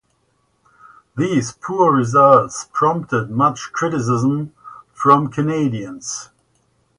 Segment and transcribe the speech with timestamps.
[1.15, 4.51] These poor results prompted much criticism
[4.91, 6.31] from Canadians.